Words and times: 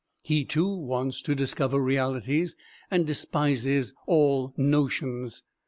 He, 0.23 0.45
too, 0.45 0.67
wants 0.67 1.21
to 1.21 1.35
discover 1.35 1.79
realities, 1.79 2.55
and 2.89 3.05
despises 3.05 3.93
all 4.07 4.51
"notions." 4.57 5.43